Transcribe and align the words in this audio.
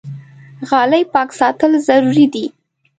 غالۍ 0.69 1.03
پاک 1.13 1.29
ساتل 1.39 1.71
ضروري 1.87 2.25
دي. 2.33 2.45